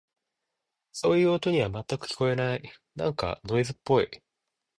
[0.91, 2.71] そういう音には、全く聞こえない。
[2.95, 4.09] なんかノイズっぽい。